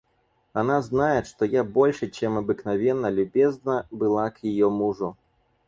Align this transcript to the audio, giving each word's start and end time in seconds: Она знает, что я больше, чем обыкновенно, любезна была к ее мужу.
Она 0.53 0.81
знает, 0.81 1.27
что 1.27 1.45
я 1.45 1.63
больше, 1.63 2.09
чем 2.09 2.35
обыкновенно, 2.39 3.11
любезна 3.11 3.85
была 3.91 4.31
к 4.31 4.41
ее 4.41 4.67
мужу. 4.71 5.15